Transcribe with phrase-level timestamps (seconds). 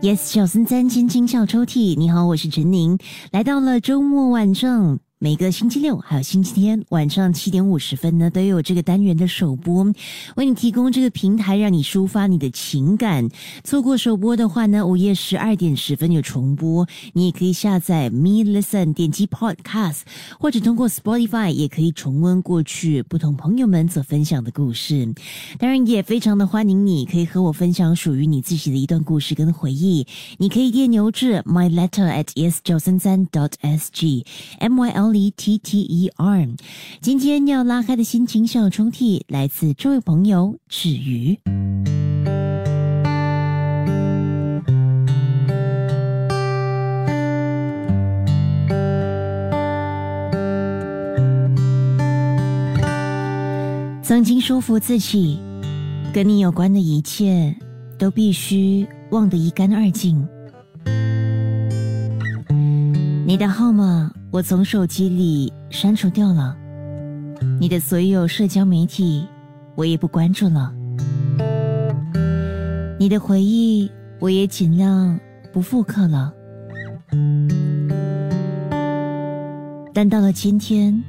[0.00, 2.96] Yes，小森森，轻轻笑抽屉，你好，我是陈宁，
[3.32, 5.00] 来到了周末晚上。
[5.20, 9.92] 每个星期六还有星期天晚上七点五十分呢，都有这个单元的首播，
[10.36, 13.28] 为你提供这个平台，让你抒发你的情感。
[13.64, 20.02] 错过首播的话呢，午夜十二点十分有重播，你也可以下载 Me Listen，点击 Podcast，
[20.38, 25.12] 或者通过 Spotify 也可以重温过去不同朋友们所分享的故事。
[25.58, 30.06] 当然，也非常的欢迎你可以和我分享属于你自己的一段故事跟回忆。
[30.36, 34.24] 你可以电邮至 my letter at yes 九三三 dot s g
[34.60, 36.48] m y l e t t e r。
[37.00, 41.38] 今天要拉开的心情小抽屉来自这位朋友芷瑜。
[54.02, 55.38] 曾经说服自己，
[56.14, 57.54] 跟你有关的一切
[57.98, 60.26] 都必须忘得一干二净。
[63.26, 66.54] 你的号码我从手机里删除掉了，
[67.58, 69.26] 你的所有社交媒体
[69.74, 70.70] 我也不关注了，
[72.98, 73.90] 你的回忆
[74.20, 75.18] 我也尽量
[75.50, 76.30] 不复刻了。
[79.94, 81.02] 但到了今天，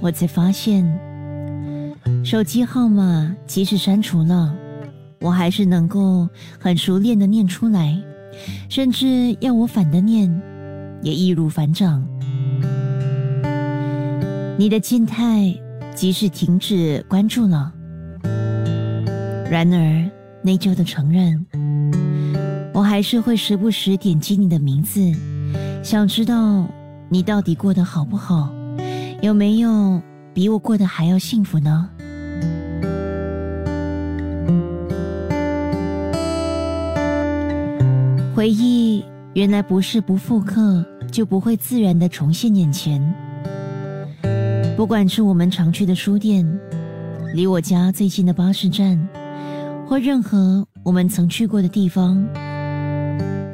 [0.00, 0.84] 我才发现。
[2.24, 4.52] 手机号码即使删除了，
[5.20, 7.96] 我还是能够很熟练的念出来，
[8.68, 10.42] 甚至要我反的念，
[11.02, 12.04] 也易如反掌。
[14.56, 15.52] 你的静态
[15.96, 17.72] 即使停止关注了，
[19.50, 20.10] 然而
[20.42, 21.44] 内疚的承认，
[22.72, 25.00] 我还是会时不时点击你的名字，
[25.82, 26.64] 想知道
[27.08, 28.48] 你到底过得好不好，
[29.22, 30.00] 有没有
[30.32, 31.90] 比我过得还要幸福呢？
[38.36, 43.02] 回忆原来不是不复刻就不会自然的重现眼前。
[44.76, 46.44] 不管是我们常去的书店，
[47.32, 49.08] 离我家最近的巴士站，
[49.86, 52.26] 或任何我们曾去过的地方，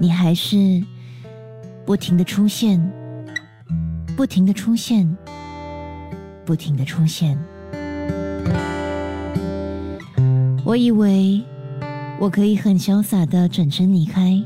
[0.00, 0.82] 你还是
[1.84, 2.80] 不停的出现，
[4.16, 5.14] 不停的出现，
[6.46, 7.38] 不停的出现。
[10.64, 11.42] 我以为
[12.18, 14.42] 我可以很潇洒的转身离开。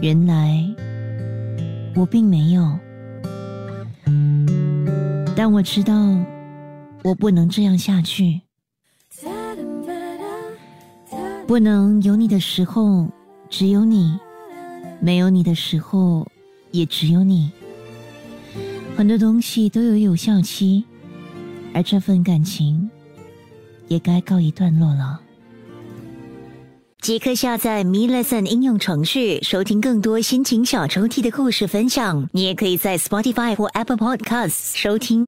[0.00, 0.64] 原来
[1.94, 2.68] 我并没有，
[5.42, 5.94] 但我知道
[7.02, 8.42] 我不能这样下去，
[11.46, 13.08] 不能有你的时候
[13.48, 14.18] 只有你，
[15.00, 16.28] 没有你的时候
[16.72, 17.50] 也只有你。
[18.94, 20.84] 很多东西都有有效期，
[21.72, 22.90] 而这份感情
[23.88, 25.22] 也该告一段落了。
[27.00, 32.28] 即刻下载 Me Lesson 应用程序，收听更多心情小抽屉的故事分享。
[32.32, 35.26] 你也可以在 Spotify 或 Apple Podcasts 收听。